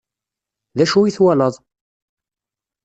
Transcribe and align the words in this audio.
D 0.77 0.79
acu 0.83 0.99
i 1.03 1.11
twalaḍ? 1.15 1.55